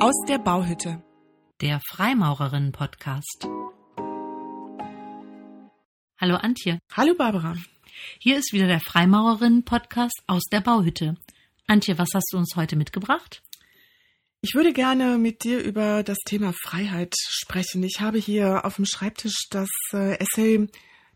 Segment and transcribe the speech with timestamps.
[0.00, 1.02] Aus der Bauhütte.
[1.60, 3.48] Der Freimaurerinnen-Podcast.
[6.20, 6.78] Hallo Antje.
[6.92, 7.56] Hallo Barbara.
[8.20, 11.16] Hier ist wieder der Freimaurerinnen-Podcast aus der Bauhütte.
[11.66, 13.42] Antje, was hast du uns heute mitgebracht?
[14.40, 17.82] Ich würde gerne mit dir über das Thema Freiheit sprechen.
[17.82, 20.68] Ich habe hier auf dem Schreibtisch das äh, Essay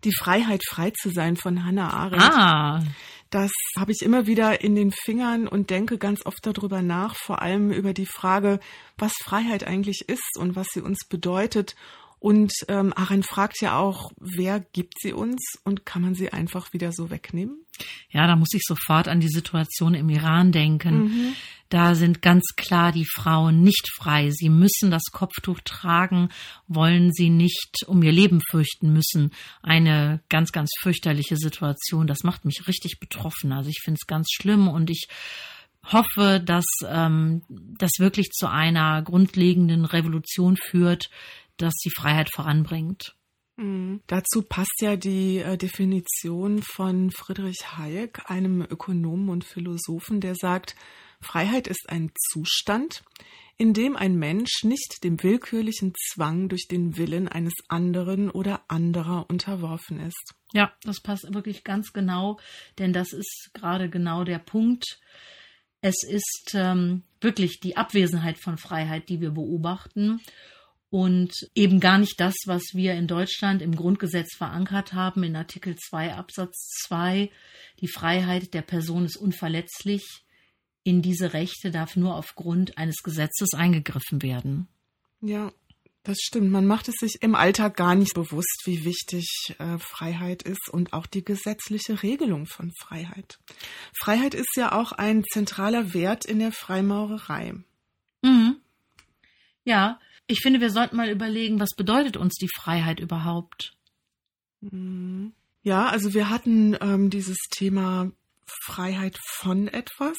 [0.03, 2.23] Die Freiheit, frei zu sein von Hannah Arendt.
[2.25, 2.83] Ah,
[3.33, 7.41] Das habe ich immer wieder in den Fingern und denke ganz oft darüber nach, vor
[7.41, 8.61] allem über die Frage,
[8.99, 11.75] was Freiheit eigentlich ist und was sie uns bedeutet.
[12.23, 16.73] Und ähm, Arendt fragt ja auch, wer gibt sie uns und kann man sie einfach
[16.73, 17.63] wieder so wegnehmen?
[18.11, 21.35] ja, da muss ich sofort an die Situation im Iran denken.
[21.69, 24.29] Da sind ganz klar die Frauen nicht frei.
[24.31, 26.29] Sie müssen das Kopftuch tragen,
[26.69, 29.33] wollen sie nicht um ihr Leben fürchten müssen.
[29.63, 32.07] Eine ganz, ganz fürchterliche Situation.
[32.07, 33.53] Das macht mich richtig betroffen.
[33.53, 35.09] Also ich finde es ganz schlimm und ich
[35.91, 41.09] hoffe, dass ähm, das wirklich zu einer grundlegenden Revolution führt,
[41.57, 43.15] dass die Freiheit voranbringt.
[44.07, 50.75] Dazu passt ja die äh, Definition von Friedrich Hayek, einem Ökonomen und Philosophen, der sagt,
[51.21, 53.05] Freiheit ist ein Zustand,
[53.59, 59.27] in dem ein Mensch nicht dem willkürlichen Zwang durch den Willen eines anderen oder anderer
[59.29, 60.33] unterworfen ist.
[60.55, 62.41] Ja, das passt wirklich ganz genau,
[62.79, 64.99] denn das ist gerade genau der Punkt.
[65.83, 70.21] Es ist ähm, wirklich die Abwesenheit von Freiheit, die wir beobachten
[70.93, 75.75] und eben gar nicht das, was wir in Deutschland im Grundgesetz verankert haben, in Artikel
[75.75, 77.31] 2 Absatz 2.
[77.81, 80.05] Die Freiheit der Person ist unverletzlich.
[80.83, 84.69] In diese Rechte darf nur aufgrund eines Gesetzes eingegriffen werden.
[85.23, 85.51] Ja,
[86.03, 86.51] das stimmt.
[86.51, 90.93] Man macht es sich im Alltag gar nicht bewusst, wie wichtig äh, Freiheit ist und
[90.93, 93.39] auch die gesetzliche Regelung von Freiheit.
[93.99, 97.55] Freiheit ist ja auch ein zentraler Wert in der Freimaurerei.
[98.21, 98.57] Mhm.
[99.65, 99.99] Ja,
[100.33, 103.77] ich finde, wir sollten mal überlegen, was bedeutet uns die Freiheit überhaupt?
[105.63, 108.11] Ja, also wir hatten ähm, dieses Thema
[108.65, 110.17] Freiheit von etwas.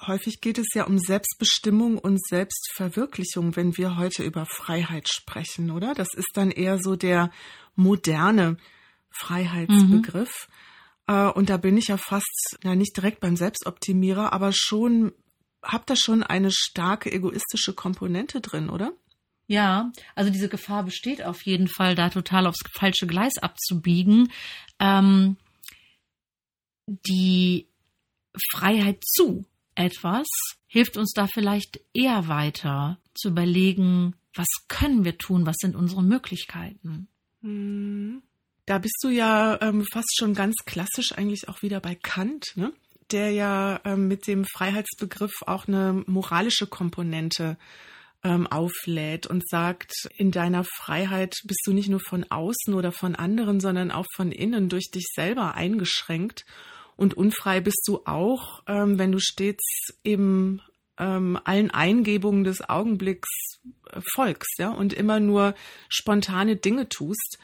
[0.00, 5.94] Häufig geht es ja um Selbstbestimmung und Selbstverwirklichung, wenn wir heute über Freiheit sprechen, oder?
[5.94, 7.30] Das ist dann eher so der
[7.74, 8.56] moderne
[9.10, 10.48] Freiheitsbegriff.
[11.06, 15.12] Äh, und da bin ich ja fast, ja nicht direkt beim Selbstoptimierer, aber schon,
[15.62, 18.92] hab da schon eine starke egoistische Komponente drin, oder?
[19.46, 24.32] Ja, also diese Gefahr besteht auf jeden Fall, da total aufs falsche Gleis abzubiegen.
[24.78, 25.36] Ähm,
[26.86, 27.66] die
[28.50, 29.44] Freiheit zu
[29.74, 30.26] etwas
[30.66, 36.02] hilft uns da vielleicht eher weiter zu überlegen, was können wir tun, was sind unsere
[36.02, 37.08] Möglichkeiten.
[38.66, 42.72] Da bist du ja ähm, fast schon ganz klassisch eigentlich auch wieder bei Kant, ne?
[43.10, 47.58] der ja ähm, mit dem Freiheitsbegriff auch eine moralische Komponente
[48.24, 53.14] ähm, auflädt und sagt, in deiner Freiheit bist du nicht nur von außen oder von
[53.14, 56.44] anderen, sondern auch von innen durch dich selber eingeschränkt.
[56.96, 59.64] Und unfrei bist du auch, ähm, wenn du stets
[60.04, 60.62] eben
[60.98, 63.28] ähm, allen Eingebungen des Augenblicks
[63.90, 65.54] äh, folgst, ja, und immer nur
[65.88, 67.38] spontane Dinge tust.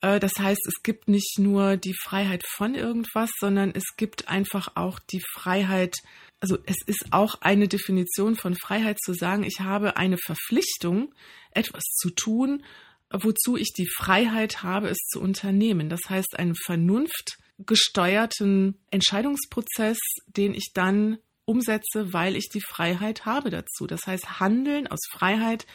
[0.00, 4.72] Äh, Das heißt, es gibt nicht nur die Freiheit von irgendwas, sondern es gibt einfach
[4.74, 5.96] auch die Freiheit,
[6.40, 11.14] also es ist auch eine Definition von Freiheit zu sagen, ich habe eine Verpflichtung,
[11.52, 12.64] etwas zu tun,
[13.12, 15.88] wozu ich die Freiheit habe, es zu unternehmen.
[15.88, 23.86] Das heißt, einen vernunftgesteuerten Entscheidungsprozess, den ich dann umsetze, weil ich die Freiheit habe dazu.
[23.86, 25.66] Das heißt, Handeln aus Freiheit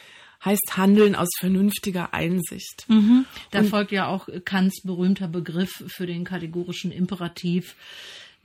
[0.44, 2.86] heißt Handeln aus vernünftiger Einsicht.
[3.50, 7.76] Da folgt ja auch Kants berühmter Begriff für den kategorischen Imperativ.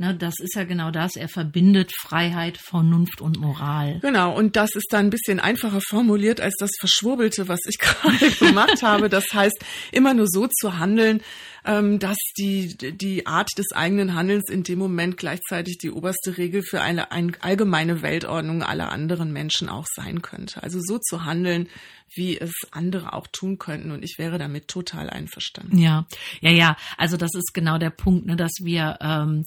[0.02, 1.16] Na, das ist ja genau das.
[1.16, 4.00] Er verbindet Freiheit, Vernunft und Moral.
[4.02, 8.32] Genau, und das ist dann ein bisschen einfacher formuliert als das Verschwurbelte, was ich gerade
[8.32, 9.10] gemacht habe.
[9.10, 11.22] Das heißt, immer nur so zu handeln,
[11.66, 16.64] ähm, dass die, die Art des eigenen Handelns in dem Moment gleichzeitig die oberste Regel
[16.64, 20.64] für eine, eine allgemeine Weltordnung aller anderen Menschen auch sein könnte.
[20.64, 21.70] Also so zu handeln,
[22.16, 23.92] wie es andere auch tun könnten.
[23.92, 25.78] Und ich wäre damit total einverstanden.
[25.78, 26.08] Ja,
[26.40, 26.76] ja, ja.
[26.98, 29.44] Also das ist genau der Punkt, ne, dass wir ähm,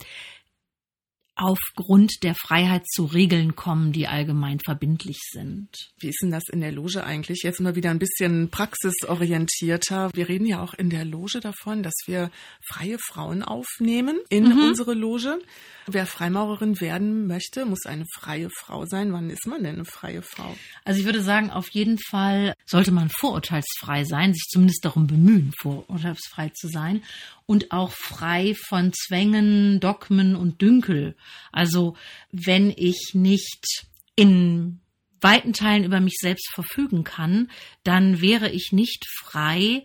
[1.37, 5.69] aufgrund der Freiheit zu Regeln kommen, die allgemein verbindlich sind.
[5.99, 7.43] Wie ist denn das in der Loge eigentlich?
[7.43, 10.11] Jetzt mal wieder ein bisschen praxisorientierter.
[10.15, 12.31] Wir reden ja auch in der Loge davon, dass wir
[12.69, 15.39] freie Frauen aufnehmen in unsere Loge.
[15.87, 19.13] Wer Freimaurerin werden möchte, muss eine freie Frau sein.
[19.13, 20.57] Wann ist man denn eine freie Frau?
[20.85, 25.53] Also ich würde sagen, auf jeden Fall sollte man vorurteilsfrei sein, sich zumindest darum bemühen,
[25.61, 27.03] vorurteilsfrei zu sein
[27.47, 31.17] und auch frei von Zwängen, Dogmen und Dünkel.
[31.53, 31.97] Also
[32.31, 33.87] wenn ich nicht
[34.17, 34.81] in
[35.21, 37.51] weiten Teilen über mich selbst verfügen kann,
[37.83, 39.83] dann wäre ich nicht frei,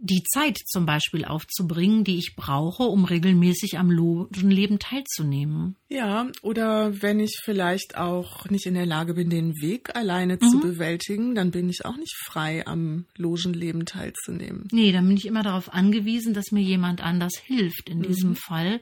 [0.00, 5.76] die Zeit zum Beispiel aufzubringen, die ich brauche, um regelmäßig am Logenleben teilzunehmen.
[5.88, 10.48] Ja, oder wenn ich vielleicht auch nicht in der Lage bin, den Weg alleine mhm.
[10.48, 14.68] zu bewältigen, dann bin ich auch nicht frei, am Logenleben teilzunehmen.
[14.70, 18.02] Nee, dann bin ich immer darauf angewiesen, dass mir jemand anders hilft in mhm.
[18.02, 18.80] diesem Fall.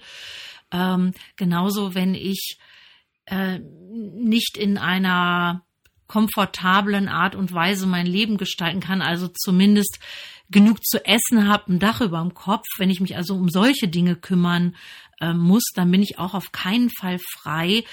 [0.70, 2.58] Ähm, genauso, wenn ich
[3.26, 5.62] äh, nicht in einer
[6.06, 9.98] komfortablen Art und Weise mein Leben gestalten kann, also zumindest
[10.50, 13.88] genug zu essen habe, ein Dach über dem Kopf, wenn ich mich also um solche
[13.88, 14.76] Dinge kümmern
[15.20, 17.84] äh, muss, dann bin ich auch auf keinen Fall frei,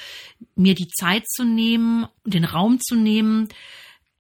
[0.55, 3.49] mir die Zeit zu nehmen, den Raum zu nehmen,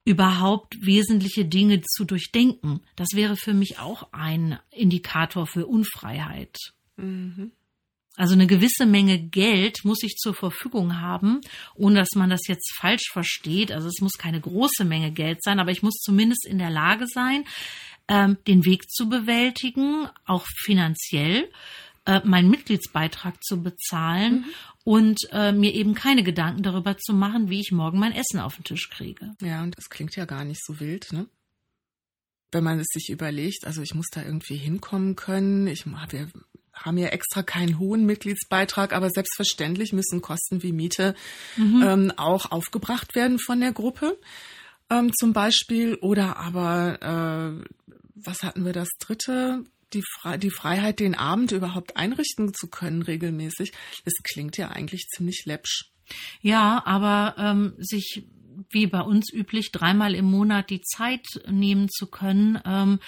[0.05, 2.81] überhaupt wesentliche Dinge zu durchdenken.
[2.95, 6.57] Das wäre für mich auch ein Indikator für Unfreiheit.
[6.97, 7.51] Mhm.
[8.15, 11.41] Also eine gewisse Menge Geld muss ich zur Verfügung haben,
[11.73, 13.71] ohne dass man das jetzt falsch versteht.
[13.71, 17.05] Also es muss keine große Menge Geld sein, aber ich muss zumindest in der Lage
[17.07, 17.43] sein,
[18.07, 21.49] ähm, den Weg zu bewältigen, auch finanziell,
[22.05, 24.45] äh, meinen Mitgliedsbeitrag zu bezahlen mhm.
[24.83, 28.55] und äh, mir eben keine Gedanken darüber zu machen, wie ich morgen mein Essen auf
[28.55, 29.31] den Tisch kriege.
[29.41, 31.27] Ja, und das klingt ja gar nicht so wild, ne?
[32.51, 36.29] Wenn man es sich überlegt, also ich muss da irgendwie hinkommen können, ich wir
[36.73, 41.15] haben ja extra keinen hohen Mitgliedsbeitrag, aber selbstverständlich müssen Kosten wie Miete
[41.55, 41.83] mhm.
[41.83, 44.17] ähm, auch aufgebracht werden von der Gruppe
[44.89, 45.95] ähm, zum Beispiel.
[45.95, 49.63] Oder aber, äh, was hatten wir das dritte?
[49.93, 53.73] Die, Fre die Freiheit, den Abend überhaupt einrichten zu können regelmäßig.
[54.05, 55.91] Das klingt ja eigentlich ziemlich läppsch.
[56.41, 58.25] Ja, aber ähm, sich
[58.73, 62.99] wie bei uns üblich dreimal im Monat die Zeit nehmen zu können, ähm,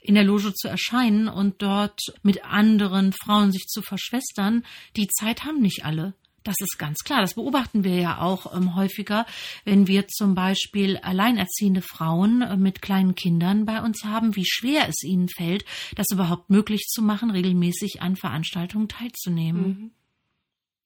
[0.00, 4.64] in der Loge zu erscheinen und dort mit anderen Frauen sich zu verschwestern.
[4.96, 6.14] Die Zeit haben nicht alle.
[6.42, 7.20] Das ist ganz klar.
[7.20, 9.26] Das beobachten wir ja auch ähm, häufiger,
[9.64, 14.88] wenn wir zum Beispiel alleinerziehende Frauen äh, mit kleinen Kindern bei uns haben, wie schwer
[14.88, 15.64] es ihnen fällt,
[15.96, 19.62] das überhaupt möglich zu machen, regelmäßig an Veranstaltungen teilzunehmen.
[19.62, 19.90] Mhm.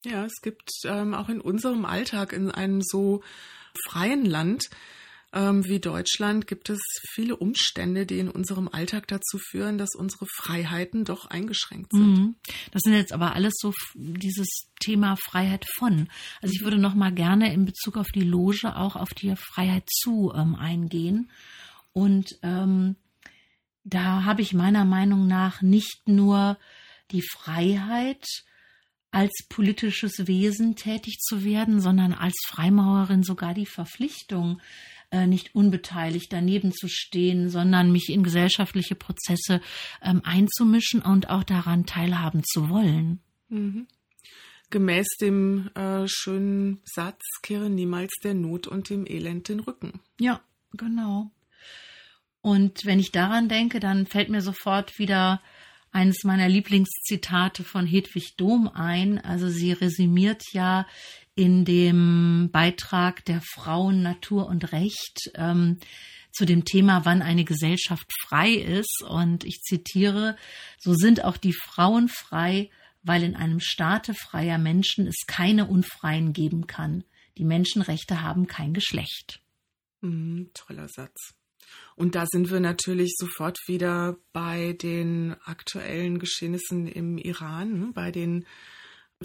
[0.05, 3.23] Ja, es gibt ähm, auch in unserem Alltag in einem so
[3.89, 4.69] freien Land
[5.35, 6.81] ähm, wie Deutschland gibt es
[7.13, 12.19] viele Umstände, die in unserem Alltag dazu führen, dass unsere Freiheiten doch eingeschränkt sind.
[12.19, 12.35] Mhm.
[12.71, 16.09] Das sind jetzt aber alles so dieses Thema Freiheit von.
[16.41, 19.89] Also ich würde noch mal gerne in Bezug auf die Loge auch auf die Freiheit
[19.91, 21.31] zu ähm, eingehen.
[21.93, 22.95] Und ähm,
[23.83, 26.59] da habe ich meiner Meinung nach nicht nur
[27.11, 28.25] die Freiheit,
[29.15, 34.61] als politisches Wesen tätig zu werden, sondern als Freimaurerin sogar die Verpflichtung,
[35.11, 39.61] äh, nicht unbeteiligt daneben zu stehen, sondern mich in gesellschaftliche Prozesse
[40.03, 43.21] ähm, einzumischen und auch daran teilhaben zu wollen.
[43.49, 43.87] Mhm.
[44.71, 50.01] Gemäß dem äh, schönen Satz, kehre niemals der Not und dem Elend den Rücken.
[50.19, 50.41] Ja,
[50.73, 51.31] genau.
[52.41, 55.41] Und wenn ich daran denke, dann fällt mir sofort wieder
[55.95, 59.19] eines meiner Lieblingszitate von Hedwig Dom ein.
[59.19, 60.87] Also sie resümiert ja
[61.37, 65.79] in dem Beitrag der Frauen Natur und Recht ähm,
[66.33, 69.05] zu dem Thema, wann eine Gesellschaft frei ist.
[69.09, 70.37] Und ich zitiere,
[70.79, 72.71] so sind auch die Frauen frei,
[73.03, 77.05] weil in einem Staate freier Menschen es keine Unfreien geben kann.
[77.39, 79.41] Die Menschenrechte haben kein Geschlecht.
[80.01, 81.35] Mm, toller Satz.
[81.97, 87.91] Und da sind wir natürlich sofort wieder bei den aktuellen Geschehnissen im Iran, ne?
[87.95, 88.45] bei den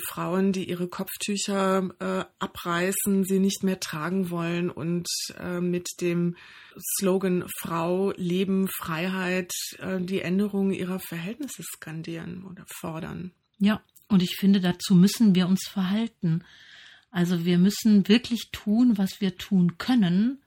[0.08, 5.08] Frauen, die ihre Kopftücher äh, abreißen, sie nicht mehr tragen wollen und
[5.40, 6.36] äh, mit dem
[6.98, 13.32] Slogan Frau, Leben, Freiheit äh, die Änderung ihrer Verhältnisse skandieren oder fordern.
[13.58, 16.44] Ja, und ich finde, dazu müssen wir uns verhalten.
[17.12, 20.44] Also wir müssen wirklich tun, was wir tun können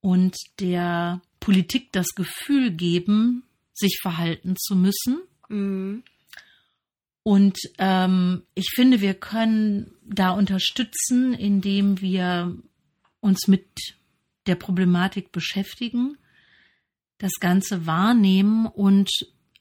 [0.00, 5.20] und der Politik das Gefühl geben, sich verhalten zu müssen.
[5.48, 6.02] Mhm.
[7.22, 12.56] Und ähm, ich finde, wir können da unterstützen, indem wir
[13.20, 13.64] uns mit
[14.48, 16.18] der Problematik beschäftigen,
[17.18, 19.08] das Ganze wahrnehmen und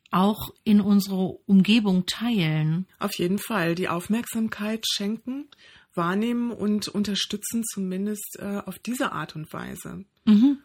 [0.09, 2.87] auch in unsere Umgebung teilen.
[2.97, 5.49] Auf jeden Fall die Aufmerksamkeit schenken,
[5.93, 10.03] wahrnehmen und unterstützen zumindest äh, auf diese Art und Weise.
[10.25, 10.57] Mhm.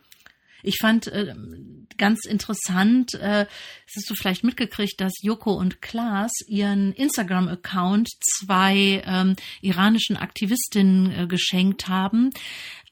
[0.62, 1.35] Ich fand äh,
[1.97, 3.47] ganz interessant, äh,
[3.95, 11.26] hast du vielleicht mitgekriegt, dass Joko und Klaas ihren Instagram-Account zwei ähm, iranischen Aktivistinnen äh,
[11.26, 12.31] geschenkt haben,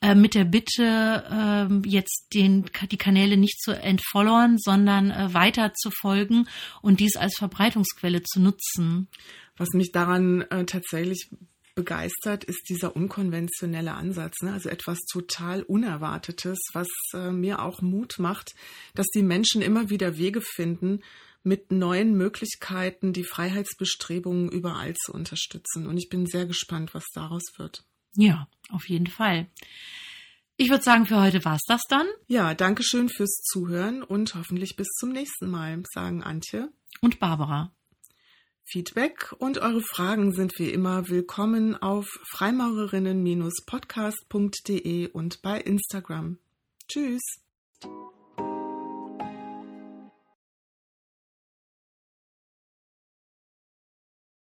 [0.00, 5.72] äh, mit der Bitte, äh, jetzt den, die Kanäle nicht zu entfollowen, sondern äh, weiter
[5.75, 6.46] zu folgen
[6.82, 9.08] und dies als Verbreitungsquelle zu nutzen.
[9.56, 11.28] Was mich daran äh, tatsächlich
[11.78, 14.52] begeistert, ist dieser unkonventionelle Ansatz, ne?
[14.52, 18.56] also etwas total Unerwartetes, was äh, mir auch Mut macht,
[18.97, 21.04] dass die Menschen immer wieder Wege finden,
[21.44, 25.87] mit neuen Möglichkeiten die Freiheitsbestrebungen überall zu unterstützen.
[25.87, 27.85] Und ich bin sehr gespannt, was daraus wird.
[28.16, 29.47] Ja, auf jeden Fall.
[30.56, 32.08] Ich würde sagen, für heute war's das dann.
[32.26, 36.70] Ja, danke schön fürs Zuhören und hoffentlich bis zum nächsten Mal, sagen Antje
[37.00, 37.73] und Barbara.
[38.70, 46.37] Feedback und eure Fragen sind wie immer willkommen auf freimaurerinnen-podcast.de und bei Instagram.
[46.87, 47.22] Tschüss.